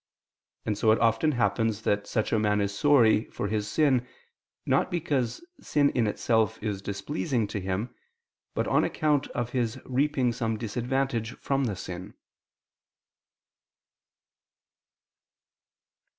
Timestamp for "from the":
11.33-11.75